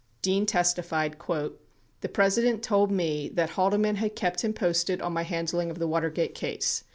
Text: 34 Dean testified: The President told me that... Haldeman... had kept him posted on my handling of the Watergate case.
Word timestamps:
34 0.21 0.21
Dean 0.23 0.45
testified: 0.47 1.15
The 1.99 2.09
President 2.11 2.63
told 2.63 2.89
me 2.89 3.29
that... 3.35 3.51
Haldeman... 3.51 3.97
had 3.97 4.15
kept 4.15 4.41
him 4.43 4.51
posted 4.51 4.99
on 4.99 5.13
my 5.13 5.21
handling 5.21 5.69
of 5.69 5.77
the 5.77 5.87
Watergate 5.87 6.33
case. 6.33 6.83